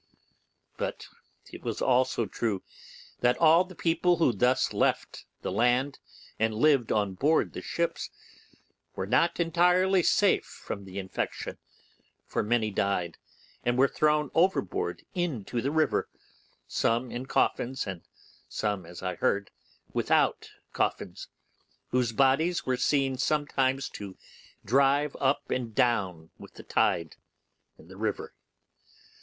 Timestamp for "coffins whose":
20.73-22.11